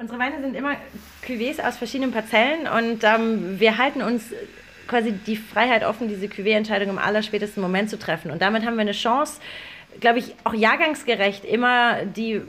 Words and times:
Unsere 0.00 0.18
Weine 0.20 0.40
sind 0.40 0.54
immer 0.54 0.76
Cuvées 1.26 1.60
aus 1.60 1.76
verschiedenen 1.76 2.12
Parzellen 2.12 2.68
und 2.68 3.02
ähm, 3.02 3.58
wir 3.58 3.78
halten 3.78 4.00
uns 4.00 4.32
quasi 4.86 5.12
die 5.12 5.36
Freiheit 5.36 5.84
offen, 5.84 6.08
diese 6.08 6.26
Cuvée-Entscheidung 6.26 6.90
im 6.90 6.98
allerspätesten 6.98 7.60
Moment 7.60 7.90
zu 7.90 7.98
treffen. 7.98 8.30
Und 8.30 8.40
damit 8.40 8.64
haben 8.64 8.76
wir 8.76 8.82
eine 8.82 8.92
Chance, 8.92 9.40
glaube 10.00 10.20
ich, 10.20 10.34
auch 10.44 10.54
jahrgangsgerecht 10.54 11.44
immer 11.44 12.04
die 12.04 12.42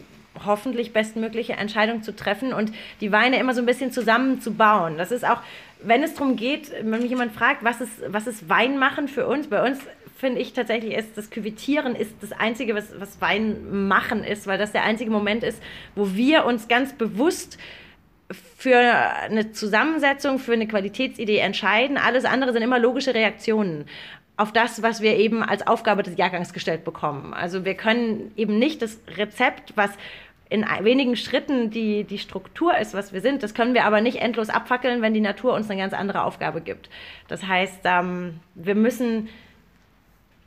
hoffentlich 0.45 0.93
bestmögliche 0.93 1.53
Entscheidung 1.53 2.03
zu 2.03 2.15
treffen 2.15 2.53
und 2.53 2.71
die 3.01 3.11
Weine 3.11 3.39
immer 3.39 3.53
so 3.53 3.61
ein 3.61 3.65
bisschen 3.65 3.91
zusammenzubauen. 3.91 4.97
Das 4.97 5.11
ist 5.11 5.25
auch, 5.25 5.41
wenn 5.81 6.03
es 6.03 6.13
darum 6.13 6.35
geht, 6.35 6.71
wenn 6.71 7.01
mich 7.01 7.09
jemand 7.09 7.31
fragt, 7.31 7.63
was 7.63 7.81
ist, 7.81 7.91
was 8.07 8.27
ist 8.27 8.49
Weinmachen 8.49 9.07
für 9.07 9.27
uns, 9.27 9.47
bei 9.47 9.65
uns 9.65 9.79
finde 10.17 10.41
ich 10.41 10.51
tatsächlich 10.53 10.93
ist, 10.93 11.17
das 11.17 11.29
Küvitieren 11.29 11.95
ist 11.95 12.13
das 12.21 12.33
Einzige, 12.33 12.75
was, 12.75 12.99
was 12.99 13.21
Wein 13.21 13.87
machen 13.87 14.23
ist, 14.23 14.47
weil 14.47 14.57
das 14.57 14.73
der 14.73 14.83
einzige 14.83 15.09
Moment 15.11 15.43
ist, 15.43 15.61
wo 15.95 16.13
wir 16.13 16.45
uns 16.45 16.67
ganz 16.67 16.93
bewusst 16.93 17.57
für 18.57 18.77
eine 18.77 19.53
Zusammensetzung, 19.53 20.37
für 20.37 20.53
eine 20.53 20.67
Qualitätsidee 20.67 21.37
entscheiden. 21.37 21.97
Alles 21.97 22.25
andere 22.25 22.51
sind 22.51 22.61
immer 22.61 22.77
logische 22.77 23.13
Reaktionen 23.13 23.85
auf 24.37 24.53
das, 24.53 24.81
was 24.81 25.01
wir 25.01 25.17
eben 25.17 25.43
als 25.43 25.65
Aufgabe 25.67 26.03
des 26.03 26.17
Jahrgangs 26.17 26.53
gestellt 26.53 26.83
bekommen. 26.83 27.33
Also 27.33 27.65
wir 27.65 27.73
können 27.73 28.31
eben 28.37 28.59
nicht 28.59 28.81
das 28.81 28.99
Rezept, 29.17 29.73
was 29.75 29.91
in 30.49 30.65
wenigen 30.81 31.15
Schritten 31.15 31.69
die, 31.69 32.03
die 32.03 32.17
Struktur 32.17 32.75
ist, 32.77 32.95
was 32.95 33.13
wir 33.13 33.21
sind, 33.21 33.43
das 33.43 33.53
können 33.53 33.75
wir 33.75 33.85
aber 33.85 34.01
nicht 34.01 34.19
endlos 34.19 34.49
abfackeln, 34.49 35.01
wenn 35.01 35.13
die 35.13 35.21
Natur 35.21 35.53
uns 35.53 35.69
eine 35.69 35.79
ganz 35.79 35.93
andere 35.93 36.23
Aufgabe 36.23 36.61
gibt. 36.61 36.89
Das 37.27 37.45
heißt, 37.45 37.81
ähm, 37.83 38.39
wir 38.55 38.73
müssen 38.73 39.29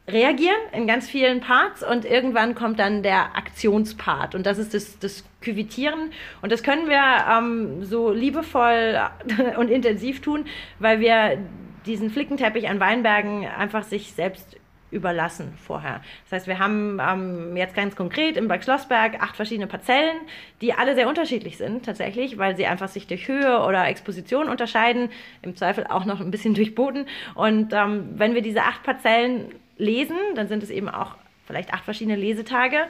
reagieren 0.09 0.59
in 0.73 0.89
ganz 0.89 1.09
vielen 1.09 1.41
Parts 1.41 1.85
und 1.85 2.05
irgendwann 2.05 2.57
kommt 2.57 2.81
dann 2.81 3.05
der 3.05 3.37
Aktionspart. 3.37 4.35
Und 4.35 4.45
das 4.45 4.59
ist 4.59 4.75
das, 4.75 4.99
das 4.99 5.25
Küvitieren. 5.41 6.13
Und 6.43 6.51
das 6.51 6.65
können 6.65 6.89
wir 6.89 7.03
ähm, 7.31 7.85
so 7.85 8.11
liebevoll 8.11 9.01
und 9.57 9.71
intensiv 9.71 10.21
tun, 10.21 10.47
weil 10.81 10.99
wir 10.99 11.39
diesen 11.87 12.11
Flickenteppich 12.11 12.69
an 12.69 12.81
Weinbergen 12.81 13.47
einfach 13.47 13.85
sich 13.85 14.13
selbst 14.13 14.57
überlassen 14.93 15.55
vorher. 15.57 16.03
Das 16.25 16.41
heißt, 16.41 16.47
wir 16.47 16.59
haben 16.59 17.01
ähm, 17.01 17.57
jetzt 17.57 17.75
ganz 17.75 17.97
konkret 17.97 18.37
im 18.37 18.47
Berg 18.47 18.63
Schlossberg 18.63 19.21
acht 19.21 19.35
verschiedene 19.35 19.67
Parzellen, 19.67 20.17
die 20.61 20.75
alle 20.75 20.95
sehr 20.95 21.09
unterschiedlich 21.09 21.57
sind 21.57 21.85
tatsächlich, 21.85 22.39
weil 22.39 22.57
sie 22.57 22.67
einfach 22.67 22.89
sich 22.89 23.07
durch 23.07 23.27
Höhe 23.27 23.61
oder 23.61 23.87
Exposition 23.89 24.49
unterscheiden, 24.49 25.09
im 25.43 25.57
Zweifel 25.57 25.87
auch 25.89 26.05
noch 26.05 26.21
ein 26.21 26.31
bisschen 26.31 26.55
durch 26.55 26.75
Boden. 26.75 27.07
Und 27.35 27.73
ähm, 27.73 28.11
wenn 28.15 28.35
wir 28.35 28.43
diese 28.43 28.63
acht 28.63 28.83
Parzellen 28.83 29.47
lesen, 29.79 30.17
dann 30.35 30.49
sind 30.49 30.63
es 30.63 30.71
eben 30.71 30.89
auch 30.89 31.17
vielleicht 31.47 31.73
acht 31.73 31.85
verschiedene 31.85 32.17
Lesetage, 32.17 32.87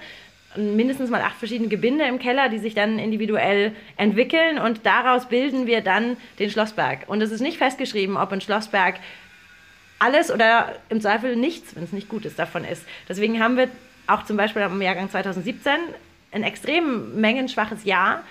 mindestens 0.56 1.10
mal 1.10 1.22
acht 1.22 1.36
verschiedene 1.36 1.68
Gebinde 1.68 2.04
im 2.04 2.18
Keller, 2.18 2.48
die 2.48 2.58
sich 2.58 2.74
dann 2.74 2.98
individuell 2.98 3.72
entwickeln 3.96 4.58
und 4.58 4.84
daraus 4.84 5.28
bilden 5.28 5.66
wir 5.66 5.80
dann 5.80 6.16
den 6.38 6.50
Schlossberg. 6.50 7.08
Und 7.08 7.22
es 7.22 7.30
ist 7.30 7.40
nicht 7.40 7.58
festgeschrieben, 7.58 8.16
ob 8.16 8.32
ein 8.32 8.40
Schlossberg 8.40 8.96
alles 10.02 10.30
oder 10.30 10.74
im 10.88 11.00
Zweifel 11.00 11.36
nichts, 11.36 11.76
wenn 11.76 11.84
es 11.84 11.92
nicht 11.92 12.08
gut 12.08 12.24
ist, 12.24 12.38
davon 12.38 12.64
ist. 12.64 12.84
Deswegen 13.08 13.42
haben 13.42 13.56
wir 13.56 13.68
auch 14.06 14.24
zum 14.24 14.36
Beispiel 14.36 14.62
im 14.62 14.82
Jahrgang 14.82 15.08
2017 15.08 15.72
ein 16.32 16.42
extrem 16.42 17.20
mengenschwaches 17.20 17.84
Jahr, 17.84 18.22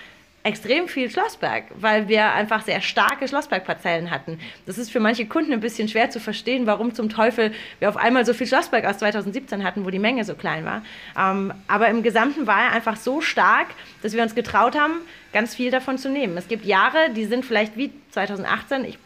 extrem 0.44 0.88
viel 0.88 1.08
Schlossberg, 1.08 1.64
weil 1.76 2.08
wir 2.08 2.32
einfach 2.32 2.62
sehr 2.62 2.80
starke 2.80 3.28
Schlossbergparzellen 3.28 4.10
hatten. 4.10 4.40
Das 4.66 4.76
ist 4.76 4.90
für 4.90 4.98
manche 4.98 5.24
Kunden 5.24 5.52
ein 5.52 5.60
bisschen 5.60 5.88
schwer 5.88 6.10
zu 6.10 6.18
verstehen, 6.20 6.66
warum 6.66 6.94
zum 6.94 7.08
Teufel 7.08 7.52
wir 7.78 7.88
auf 7.88 7.96
einmal 7.96 8.26
so 8.26 8.34
viel 8.34 8.48
Schlossberg 8.48 8.84
aus 8.84 8.98
2017 8.98 9.62
hatten, 9.64 9.84
wo 9.84 9.90
die 9.90 10.00
Menge 10.00 10.24
so 10.24 10.34
klein 10.34 10.64
war. 10.64 10.82
Ähm, 11.16 11.54
aber 11.68 11.88
im 11.88 12.02
Gesamten 12.02 12.46
war 12.46 12.64
er 12.64 12.72
einfach 12.72 12.96
so 12.96 13.20
stark, 13.20 13.68
dass 14.02 14.14
wir 14.14 14.22
uns 14.22 14.34
getraut 14.34 14.76
haben, 14.76 14.94
ganz 15.32 15.54
viel 15.54 15.70
davon 15.70 15.96
zu 15.96 16.10
nehmen. 16.10 16.36
Es 16.36 16.48
gibt 16.48 16.64
Jahre, 16.64 17.10
die 17.14 17.24
sind 17.24 17.44
vielleicht 17.44 17.76
wie 17.76 17.92
2018, 18.10 18.84
ich 18.84 18.98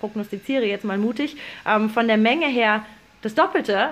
prognostiziere 0.00 0.64
jetzt 0.64 0.84
mal 0.84 0.98
mutig, 0.98 1.36
ähm, 1.66 1.90
von 1.90 2.06
der 2.06 2.16
Menge 2.16 2.46
her 2.46 2.84
das 3.22 3.34
Doppelte. 3.34 3.90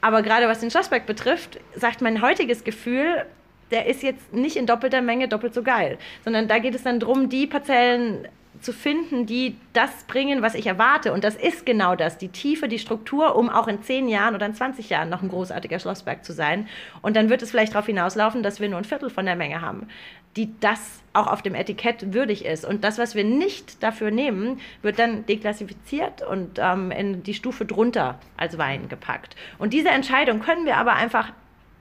Aber 0.00 0.22
gerade 0.22 0.48
was 0.48 0.60
den 0.60 0.70
Schlossberg 0.70 1.06
betrifft, 1.06 1.58
sagt 1.74 2.02
mein 2.02 2.22
heutiges 2.22 2.64
Gefühl, 2.64 3.24
der 3.70 3.86
ist 3.86 4.02
jetzt 4.02 4.32
nicht 4.32 4.56
in 4.56 4.66
doppelter 4.66 5.02
Menge 5.02 5.28
doppelt 5.28 5.54
so 5.54 5.62
geil, 5.62 5.98
sondern 6.24 6.48
da 6.48 6.58
geht 6.58 6.74
es 6.74 6.84
dann 6.84 7.00
darum, 7.00 7.28
die 7.28 7.46
Parzellen 7.46 8.28
zu 8.60 8.72
finden, 8.72 9.26
die 9.26 9.56
das 9.72 10.04
bringen, 10.04 10.42
was 10.42 10.54
ich 10.54 10.66
erwarte. 10.66 11.12
Und 11.12 11.24
das 11.24 11.34
ist 11.34 11.66
genau 11.66 11.94
das, 11.94 12.18
die 12.18 12.28
Tiefe, 12.28 12.68
die 12.68 12.78
Struktur, 12.78 13.36
um 13.36 13.48
auch 13.48 13.68
in 13.68 13.82
zehn 13.82 14.08
Jahren 14.08 14.34
oder 14.34 14.46
in 14.46 14.54
20 14.54 14.90
Jahren 14.90 15.08
noch 15.08 15.22
ein 15.22 15.28
großartiger 15.28 15.78
Schlossberg 15.78 16.24
zu 16.24 16.32
sein. 16.32 16.68
Und 17.02 17.16
dann 17.16 17.30
wird 17.30 17.42
es 17.42 17.50
vielleicht 17.50 17.74
darauf 17.74 17.86
hinauslaufen, 17.86 18.42
dass 18.42 18.60
wir 18.60 18.68
nur 18.68 18.78
ein 18.78 18.84
Viertel 18.84 19.10
von 19.10 19.26
der 19.26 19.36
Menge 19.36 19.60
haben, 19.60 19.88
die 20.36 20.50
das 20.60 21.02
auch 21.12 21.26
auf 21.26 21.42
dem 21.42 21.54
Etikett 21.54 22.12
würdig 22.14 22.44
ist. 22.44 22.64
Und 22.64 22.84
das, 22.84 22.98
was 22.98 23.14
wir 23.14 23.24
nicht 23.24 23.82
dafür 23.82 24.10
nehmen, 24.10 24.60
wird 24.82 24.98
dann 24.98 25.26
deklassifiziert 25.26 26.22
und 26.22 26.58
ähm, 26.58 26.90
in 26.90 27.22
die 27.22 27.34
Stufe 27.34 27.64
drunter 27.64 28.18
als 28.36 28.58
Wein 28.58 28.88
gepackt. 28.88 29.36
Und 29.58 29.72
diese 29.72 29.88
Entscheidung 29.88 30.40
können 30.40 30.64
wir 30.64 30.76
aber 30.76 30.94
einfach 30.94 31.32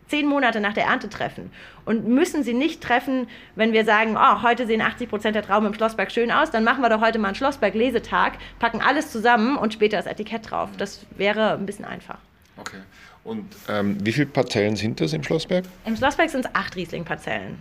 zehn 0.08 0.28
Monate 0.28 0.60
nach 0.60 0.74
der 0.74 0.86
Ernte 0.86 1.10
treffen 1.10 1.52
und 1.86 2.08
müssen 2.08 2.44
sie 2.44 2.54
nicht 2.54 2.82
treffen, 2.82 3.28
wenn 3.56 3.74
wir 3.74 3.86
sagen, 3.86 4.16
oh, 4.18 4.42
heute 4.42 4.66
sehen 4.68 4.82
80 4.82 5.10
Prozent 5.10 5.36
der 5.36 5.44
Trauben 5.44 5.68
im 5.68 5.74
Schlossberg 5.74 6.12
schön 6.12 6.32
aus, 6.32 6.52
dann 6.52 6.64
machen 6.64 6.82
wir 6.82 6.90
doch 6.90 7.02
heute 7.02 7.20
mal 7.20 7.30
einen 7.30 7.36
Schlossberg-Lesetag, 7.36 8.34
packen 8.60 8.82
alles 8.82 9.12
zusammen 9.12 9.58
und 9.58 9.74
später 9.74 9.98
das 9.98 10.06
Etikett 10.06 10.50
drauf. 10.50 10.70
Das 10.78 11.06
wäre 11.18 11.54
ein 11.54 11.66
bisschen 11.66 11.86
einfach. 11.86 12.20
Okay. 12.58 12.78
Und 13.24 13.46
ähm, 13.68 13.98
wie 14.06 14.14
viele 14.14 14.28
Parzellen 14.28 14.76
sind 14.76 15.02
das 15.02 15.14
im 15.14 15.24
Schlossberg? 15.24 15.66
Im 15.86 15.98
Schlossberg 15.98 16.30
sind 16.30 16.46
es 16.46 16.56
acht 16.56 16.76
Riesling-Parzellen. 16.76 17.58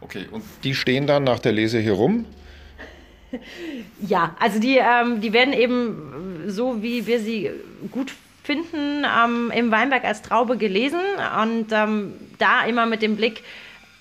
Okay, 0.00 0.26
und 0.30 0.44
die 0.64 0.74
stehen 0.74 1.06
dann 1.06 1.24
nach 1.24 1.40
der 1.40 1.52
Lese 1.52 1.78
hier 1.80 1.92
rum? 1.92 2.24
ja, 4.06 4.34
also 4.38 4.60
die, 4.60 4.78
ähm, 4.78 5.20
die 5.20 5.32
werden 5.32 5.52
eben 5.52 6.44
so, 6.46 6.82
wie 6.82 7.06
wir 7.06 7.20
sie 7.20 7.50
gut 7.90 8.12
finden, 8.50 9.04
ähm, 9.04 9.52
im 9.54 9.70
Weinberg 9.70 10.04
als 10.04 10.22
Traube 10.22 10.56
gelesen 10.56 10.98
und 11.40 11.66
ähm, 11.70 12.14
da 12.38 12.64
immer 12.64 12.84
mit 12.84 13.00
dem 13.00 13.14
Blick, 13.14 13.44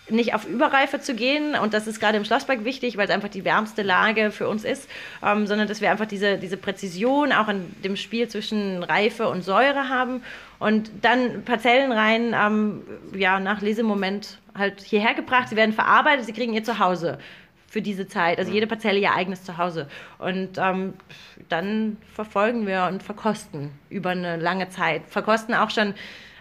nicht 0.10 0.34
auf 0.34 0.48
Überreife 0.48 1.00
zu 1.00 1.14
gehen. 1.14 1.54
Und 1.54 1.76
das 1.76 1.86
ist 1.86 2.00
gerade 2.00 2.18
im 2.18 2.26
Schlossberg 2.26 2.66
wichtig, 2.66 2.98
weil 2.98 3.06
es 3.06 3.12
einfach 3.12 3.30
die 3.30 3.46
wärmste 3.46 3.84
Lage 3.84 4.32
für 4.32 4.48
uns 4.48 4.64
ist, 4.64 4.90
ähm, 5.24 5.46
sondern 5.46 5.68
dass 5.68 5.82
wir 5.82 5.92
einfach 5.92 6.08
diese, 6.08 6.40
diese 6.40 6.58
Präzision 6.58 7.32
auch 7.32 7.48
in 7.48 7.76
dem 7.84 7.96
Spiel 7.96 8.28
zwischen 8.28 8.82
Reife 8.82 9.30
und 9.30 9.44
Säure 9.44 9.88
haben 9.88 10.24
und 10.58 10.90
dann 11.04 11.44
Parzellen 11.44 11.92
rein, 11.92 12.36
ähm, 12.36 12.81
ja, 13.14 13.40
nach 13.40 13.62
Lesemoment 13.62 14.40
halt 14.58 14.81
hierher 14.81 15.14
gebracht, 15.14 15.50
sie 15.50 15.56
werden 15.58 15.74
verarbeitet, 15.74 16.26
sie 16.26 16.34
kriegen 16.34 16.54
ihr 16.54 16.64
Zuhause 16.64 17.20
für 17.69 17.81
diese 17.81 18.07
Zeit. 18.07 18.40
Also 18.40 18.52
jede 18.52 18.68
Parzelle 18.68 19.00
ihr 19.00 19.13
eigenes 19.13 19.44
Zuhause. 19.44 19.88
Und 20.18 20.57
ähm, 20.57 20.94
dann 21.50 21.97
verfolgen 22.13 22.66
wir 22.68 22.85
und 22.85 23.03
verkosten 23.03 23.72
über 23.90 24.09
eine 24.12 24.38
lange 24.38 24.69
Zeit. 24.69 25.03
Verkosten 25.07 25.53
auch 25.53 25.69
schon 25.69 25.94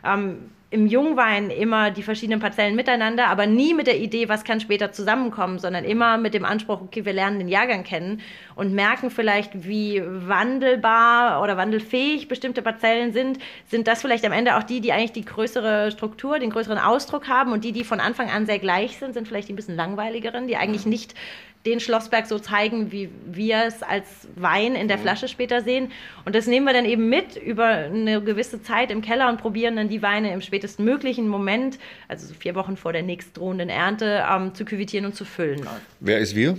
ähm, 0.05 0.50
im 0.71 0.87
Jungwein 0.87 1.49
immer 1.49 1.91
die 1.91 2.03
verschiedenen 2.03 2.41
Parzellen 2.41 2.77
miteinander, 2.77 3.29
aber 3.29 3.47
nie 3.47 3.73
mit 3.73 3.87
der 3.87 3.99
Idee, 3.99 4.29
was 4.29 4.45
kann 4.45 4.61
später 4.61 4.93
zusammenkommen, 4.93 5.59
sondern 5.59 5.84
immer 5.84 6.19
mit 6.19 6.34
dem 6.34 6.45
Anspruch, 6.45 6.83
okay, 6.83 7.06
wir 7.06 7.15
lernen 7.15 7.39
den 7.39 7.49
Jahrgang 7.49 7.84
kennen 7.84 8.21
und 8.55 8.75
merken 8.75 9.11
vielleicht, 9.11 9.67
wie 9.67 10.03
wandelbar 10.05 11.43
oder 11.43 11.57
wandelfähig 11.57 12.28
bestimmte 12.28 12.61
Parzellen 12.61 13.15
sind. 13.15 13.39
Sind 13.67 13.89
das 13.89 14.03
vielleicht 14.03 14.27
am 14.27 14.33
Ende 14.33 14.57
auch 14.59 14.62
die, 14.62 14.83
die 14.83 14.93
eigentlich 14.93 15.12
die 15.12 15.25
größere 15.25 15.91
Struktur, 15.91 16.39
den 16.39 16.51
größeren 16.51 16.78
Ausdruck 16.78 17.28
haben 17.28 17.53
und 17.53 17.65
die, 17.65 17.73
die 17.73 17.84
von 17.84 17.99
Anfang 17.99 18.28
an 18.28 18.45
sehr 18.45 18.59
gleich 18.59 18.99
sind, 18.99 19.15
sind 19.15 19.27
vielleicht 19.27 19.49
die 19.49 19.55
ein 19.55 19.57
bisschen 19.57 19.77
langweiligeren, 19.77 20.49
die 20.49 20.57
eigentlich 20.57 20.84
nicht 20.84 21.15
den 21.67 21.81
Schlossberg 21.81 22.27
so 22.27 22.39
zeigen, 22.39 22.93
wie 22.93 23.11
wir 23.27 23.65
es 23.67 23.83
als 23.83 24.28
Wein 24.37 24.75
in 24.75 24.87
der. 24.87 24.99
Flasche 24.99 25.28
später 25.28 25.62
sehen. 25.62 25.93
Und 26.25 26.34
das 26.34 26.49
nehmen 26.49 26.67
wir 26.67 26.73
dann 26.73 26.84
eben 26.84 27.09
mit 27.09 27.37
über 27.37 27.67
eine 27.67 28.21
gewisse 28.21 28.61
Zeit 28.62 28.91
im 28.91 29.01
Keller 29.01 29.28
und 29.28 29.41
probieren 29.41 29.77
dann 29.77 29.89
die 29.89 30.03
Weine 30.03 30.33
im 30.33 30.41
spätesten 30.41 30.58
möglichen 30.79 31.29
Moment, 31.29 31.79
also 32.09 32.27
so 32.27 32.35
vier 32.35 32.55
Wochen 32.55 32.77
vor 32.77 32.93
der 32.93 33.03
nächstdrohenden 33.03 33.69
Ernte, 33.69 34.25
ähm, 34.31 34.55
zu 34.55 34.65
küvitieren 34.65 35.07
und 35.07 35.15
zu 35.15 35.25
füllen. 35.25 35.66
Wer 36.01 36.19
ist 36.19 36.34
wir? 36.34 36.57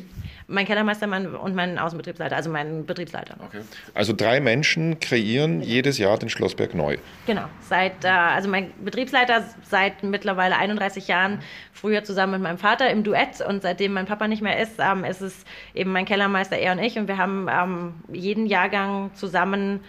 Mein 0.48 0.66
Kellermeister 0.66 1.08
und 1.42 1.54
mein 1.56 1.78
Außenbetriebsleiter, 1.78 2.36
also 2.36 2.50
mein 2.50 2.86
Betriebsleiter. 2.86 3.36
Okay. 3.46 3.62
Also 3.94 4.14
drei 4.14 4.40
Menschen 4.40 5.00
kreieren 5.00 5.62
jedes 5.62 6.00
Jahr 6.00 6.18
den 6.18 6.30
Schlossberg 6.30 6.74
neu. 6.74 6.98
Genau. 7.28 7.44
Seit, 7.62 8.04
äh, 8.04 8.08
also 8.08 8.50
mein 8.50 8.72
Betriebsleiter 8.84 9.44
seit 9.64 10.04
mittlerweile 10.04 10.58
31 10.58 11.08
Jahren, 11.08 11.40
früher 11.72 12.04
zusammen 12.04 12.34
mit 12.34 12.42
meinem 12.42 12.58
Vater 12.58 12.90
im 12.90 13.04
Duett 13.04 13.42
und 13.48 13.62
seitdem 13.62 13.94
mein 13.94 14.06
Papa 14.06 14.28
nicht 14.28 14.42
mehr 14.42 14.60
ist, 14.60 14.80
ähm, 14.80 15.04
ist 15.04 15.22
es 15.22 15.46
eben 15.76 15.92
mein 15.92 16.06
Kellermeister, 16.06 16.58
er 16.58 16.72
und 16.72 16.80
ich. 16.80 16.98
Und 16.98 17.08
wir 17.08 17.18
haben 17.18 17.48
ähm, 17.50 17.94
jeden 18.12 18.48
Jahrgang 18.48 19.12
zusammen 19.14 19.82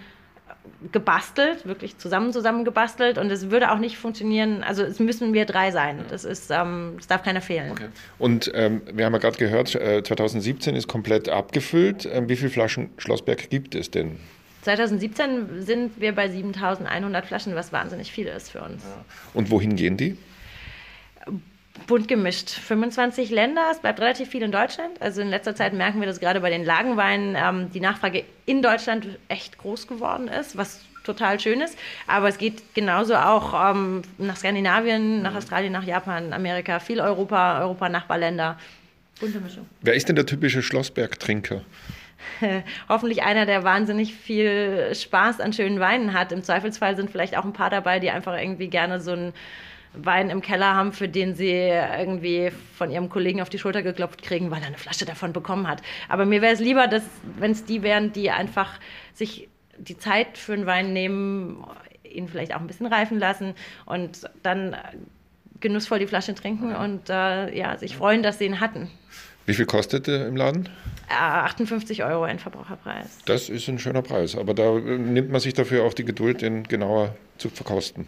gebastelt, 0.93 1.67
wirklich 1.67 1.99
zusammen 1.99 2.33
zusammen 2.33 2.65
gebastelt 2.65 3.19
und 3.19 3.31
es 3.31 3.51
würde 3.51 3.71
auch 3.71 3.79
nicht 3.79 3.99
funktionieren, 3.99 4.63
also 4.63 4.83
es 4.83 4.99
müssen 4.99 5.33
wir 5.33 5.45
drei 5.45 5.71
sein. 5.71 6.05
Das 6.09 6.25
ist, 6.25 6.51
ähm, 6.51 6.97
es 6.99 7.07
darf 7.07 7.23
keiner 7.23 7.41
fehlen. 7.41 7.73
Okay. 7.73 7.89
Und 8.19 8.51
ähm, 8.55 8.83
wir 8.93 9.05
haben 9.05 9.13
ja 9.13 9.19
gerade 9.19 9.39
gehört, 9.39 9.75
äh, 9.75 10.03
2017 10.03 10.75
ist 10.77 10.89
komplett 10.89 11.29
abgefüllt. 11.29 12.09
Ähm, 12.11 12.29
wie 12.29 12.37
viele 12.37 12.51
Flaschen 12.51 12.91
Schlossberg 12.99 13.51
gibt 13.51 13.75
es 13.75 13.91
denn? 13.91 14.19
2017 14.63 15.63
sind 15.63 16.01
wir 16.01 16.15
bei 16.15 16.29
7100 16.29 17.27
Flaschen, 17.27 17.55
was 17.55 17.73
wahnsinnig 17.73 18.13
viel 18.13 18.27
ist 18.27 18.51
für 18.51 18.61
uns. 18.61 18.83
Ja. 18.83 19.05
Und 19.35 19.51
wohin 19.51 19.77
gehen 19.77 19.97
die? 19.97 20.17
Bunt 21.87 22.09
gemischt. 22.09 22.51
25 22.51 23.31
Länder, 23.31 23.69
es 23.73 23.79
bleibt 23.79 24.01
relativ 24.01 24.29
viel 24.29 24.43
in 24.43 24.53
Deutschland. 24.53 25.01
Also 25.01 25.21
in 25.21 25.29
letzter 25.29 25.55
Zeit 25.55 25.73
merken 25.73 26.01
wir, 26.01 26.07
dass 26.07 26.21
gerade 26.21 26.41
bei 26.41 26.51
den 26.51 26.65
Lagenweinen 26.65 27.37
ähm, 27.37 27.71
die 27.73 27.81
Nachfrage 27.81 28.25
in 28.47 28.63
Deutschland 28.63 29.07
echt 29.29 29.59
groß 29.59 29.87
geworden 29.87 30.29
ist, 30.29 30.57
was 30.57 30.81
total 31.05 31.41
schön 31.41 31.61
ist. 31.61 31.77
Aber 32.07 32.29
es 32.29 32.39
geht 32.39 32.75
genauso 32.75 33.15
auch 33.17 33.73
ähm, 33.73 34.03
nach 34.19 34.37
Skandinavien, 34.37 35.23
nach 35.23 35.35
Australien, 35.35 35.73
nach 35.73 35.85
Japan, 35.85 36.33
Amerika, 36.33 36.79
viel 36.79 37.01
Europa, 37.01 37.61
Europa, 37.61 37.89
Nachbarländer. 37.89 38.59
Bunte 39.19 39.41
Mischung. 39.41 39.67
Wer 39.83 39.95
ist 39.95 40.09
denn 40.09 40.17
der 40.17 40.27
typische 40.27 40.63
Schlossberg-Trinker? 40.63 41.63
hoffentlich 42.89 43.23
einer, 43.23 43.47
der 43.47 43.65
wahnsinnig 43.65 44.15
viel 44.15 44.95
Spaß 44.95 45.41
an 45.41 45.53
schönen 45.53 45.81
Weinen 45.81 46.13
hat. 46.13 46.33
Im 46.33 46.43
Zweifelsfall 46.43 46.97
sind 46.97 47.11
vielleicht 47.11 47.37
auch 47.37 47.45
ein 47.45 47.53
paar 47.53 47.71
dabei, 47.71 47.99
die 47.99 48.11
einfach 48.11 48.39
irgendwie 48.39 48.69
gerne 48.69 49.01
so 49.01 49.13
einen 49.13 49.33
Wein 49.93 50.31
im 50.31 50.41
Keller 50.41 50.75
haben, 50.75 50.93
für 50.93 51.09
den 51.09 51.35
sie 51.35 51.51
irgendwie 51.51 52.53
von 52.77 52.91
ihrem 52.91 53.09
Kollegen 53.09 53.41
auf 53.41 53.49
die 53.49 53.59
Schulter 53.59 53.83
geklopft 53.83 54.23
kriegen, 54.23 54.51
weil 54.51 54.61
er 54.61 54.69
eine 54.69 54.79
Flasche 54.79 55.05
davon 55.05 55.33
bekommen 55.33 55.69
hat. 55.69 55.83
Aber 56.09 56.25
mir 56.27 56.43
wäre 56.43 56.55
es 56.55 56.61
lieber, 56.61 56.89
wenn 57.39 57.51
es 57.51 57.65
die 57.65 57.83
wären, 57.83 58.13
die 58.13 58.31
einfach 58.31 58.79
sich 59.15 59.49
die 59.79 59.99
Zeit 59.99 60.39
für 60.39 60.53
einen 60.53 60.67
Wein 60.67 60.93
nehmen, 60.93 61.65
ihn 62.05 62.29
vielleicht 62.29 62.55
auch 62.55 62.61
ein 62.61 62.67
bisschen 62.67 62.87
reifen 62.87 63.19
lassen 63.19 63.55
und 63.87 64.31
dann 64.43 64.77
genussvoll 65.61 65.99
die 65.99 66.07
Flasche 66.07 66.35
trinken 66.35 66.75
und 66.75 67.11
äh, 67.11 67.57
ja, 67.57 67.77
sich 67.77 67.97
freuen, 67.97 68.23
dass 68.23 68.39
sie 68.39 68.47
ihn 68.47 68.61
hatten. 68.61 68.91
Wie 69.47 69.55
viel 69.55 69.67
kostet 69.67 70.07
der 70.07 70.29
im 70.29 70.37
Laden? 70.37 70.69
58 71.09 72.05
Euro 72.05 72.23
ein 72.23 72.39
Verbraucherpreis. 72.39 73.19
Das 73.25 73.49
ist 73.49 73.69
ein 73.69 73.79
schöner 73.79 74.03
Preis, 74.03 74.37
aber 74.37 74.55
da 74.55 74.79
nimmt 74.79 75.31
man 75.31 75.41
sich 75.41 75.55
dafür 75.55 75.85
auch 75.85 75.95
die 75.95 76.05
Geduld, 76.05 76.43
den 76.43 76.65
genauer 76.65 77.17
zu 77.37 77.49
verkosten. 77.49 78.07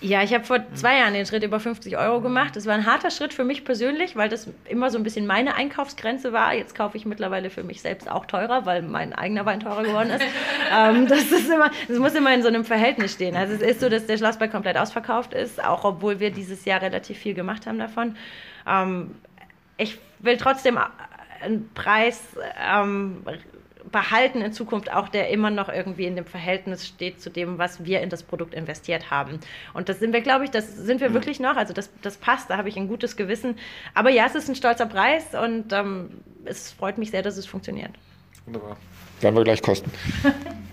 Ja, 0.00 0.22
ich 0.22 0.32
habe 0.32 0.44
vor 0.44 0.60
zwei 0.74 0.98
Jahren 0.98 1.12
den 1.12 1.26
Schritt 1.26 1.42
über 1.42 1.58
50 1.58 1.98
Euro 1.98 2.20
gemacht. 2.20 2.54
Das 2.54 2.66
war 2.66 2.74
ein 2.74 2.86
harter 2.86 3.10
Schritt 3.10 3.34
für 3.34 3.42
mich 3.42 3.64
persönlich, 3.64 4.14
weil 4.14 4.28
das 4.28 4.48
immer 4.68 4.90
so 4.90 4.98
ein 4.98 5.02
bisschen 5.02 5.26
meine 5.26 5.56
Einkaufsgrenze 5.56 6.32
war. 6.32 6.54
Jetzt 6.54 6.76
kaufe 6.76 6.96
ich 6.96 7.04
mittlerweile 7.04 7.50
für 7.50 7.64
mich 7.64 7.82
selbst 7.82 8.08
auch 8.08 8.24
teurer, 8.26 8.64
weil 8.64 8.82
mein 8.82 9.12
eigener 9.12 9.44
Wein 9.44 9.58
teurer 9.58 9.82
geworden 9.82 10.10
ist. 10.10 10.24
ähm, 10.72 11.08
das, 11.08 11.32
ist 11.32 11.50
immer, 11.50 11.72
das 11.88 11.98
muss 11.98 12.14
immer 12.14 12.32
in 12.32 12.42
so 12.42 12.48
einem 12.48 12.64
Verhältnis 12.64 13.14
stehen. 13.14 13.34
Also 13.34 13.54
es 13.54 13.60
ist 13.60 13.80
so, 13.80 13.88
dass 13.88 14.06
der 14.06 14.18
Schlossberg 14.18 14.52
komplett 14.52 14.78
ausverkauft 14.78 15.34
ist, 15.34 15.62
auch 15.62 15.84
obwohl 15.84 16.20
wir 16.20 16.30
dieses 16.30 16.64
Jahr 16.64 16.80
relativ 16.80 17.18
viel 17.18 17.34
gemacht 17.34 17.66
haben 17.66 17.80
davon. 17.80 18.16
Ähm, 18.68 19.16
ich 19.78 19.98
will 20.20 20.36
trotzdem 20.36 20.78
einen 21.42 21.70
Preis 21.74 22.22
ähm, 22.72 23.24
behalten 23.90 24.40
in 24.42 24.52
Zukunft 24.52 24.92
auch, 24.92 25.08
der 25.08 25.30
immer 25.30 25.50
noch 25.50 25.68
irgendwie 25.68 26.06
in 26.06 26.16
dem 26.16 26.24
Verhältnis 26.24 26.86
steht 26.86 27.20
zu 27.20 27.30
dem, 27.30 27.58
was 27.58 27.84
wir 27.84 28.00
in 28.00 28.10
das 28.10 28.22
Produkt 28.22 28.54
investiert 28.54 29.10
haben. 29.10 29.40
Und 29.74 29.88
das 29.88 29.98
sind 29.98 30.12
wir, 30.12 30.20
glaube 30.20 30.44
ich, 30.44 30.50
das 30.50 30.76
sind 30.76 31.00
wir 31.00 31.10
mhm. 31.10 31.14
wirklich 31.14 31.40
noch. 31.40 31.56
Also 31.56 31.72
das, 31.72 31.90
das 32.02 32.16
passt, 32.16 32.50
da 32.50 32.56
habe 32.56 32.68
ich 32.68 32.76
ein 32.76 32.88
gutes 32.88 33.16
Gewissen. 33.16 33.56
Aber 33.94 34.10
ja, 34.10 34.26
es 34.26 34.34
ist 34.34 34.48
ein 34.48 34.54
stolzer 34.54 34.86
Preis 34.86 35.34
und 35.34 35.72
ähm, 35.72 36.10
es 36.44 36.72
freut 36.72 36.98
mich 36.98 37.10
sehr, 37.10 37.22
dass 37.22 37.36
es 37.36 37.46
funktioniert. 37.46 37.90
Wunderbar. 38.46 38.76
Werden 39.20 39.36
wir 39.36 39.44
gleich 39.44 39.62
kosten. 39.62 39.90